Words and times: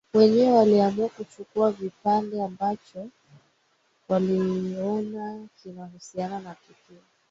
Waenyewe 0.13 0.51
waliamua 0.57 1.09
kuchukua 1.09 1.73
kipande 1.73 2.43
ambacho 2.43 3.09
waliona 4.09 5.47
kinahusiana 5.63 6.39
na 6.39 6.55
tukio 6.55 7.01